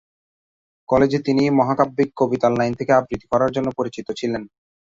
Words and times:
কলেজে 0.89 1.19
তিনি 1.27 1.43
মহাকাব্যিক 1.59 2.09
কবিতার 2.19 2.51
লাইন 2.59 2.73
থেকে 2.79 2.91
আবৃত্তি 2.93 3.27
করার 3.31 3.53
জন্য 3.55 3.67
পরিচিত 3.77 4.07
ছিলেন। 4.19 4.43